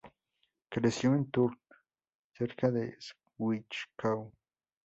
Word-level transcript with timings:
Creció 0.69 1.13
en 1.13 1.29
Thurn, 1.29 1.59
cerca 2.33 2.71
de 2.71 2.97
Zwickau. 3.39 4.31